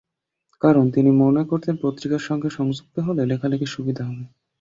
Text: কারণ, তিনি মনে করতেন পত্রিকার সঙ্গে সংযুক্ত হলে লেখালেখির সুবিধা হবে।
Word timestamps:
কারণ, 0.61 0.85
তিনি 0.91 1.11
মনে 1.21 1.41
করতেন 1.45 1.75
পত্রিকার 1.81 2.21
সঙ্গে 2.21 2.49
সংযুক্ত 2.49 2.95
হলে 2.99 3.21
লেখালেখির 3.25 3.73
সুবিধা 3.75 4.03
হবে। 4.05 4.23